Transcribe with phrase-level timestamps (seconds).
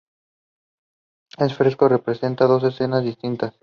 [1.37, 3.53] El fresco representa dos escenas distintas.